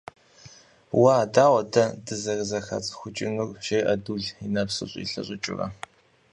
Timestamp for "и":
4.45-4.47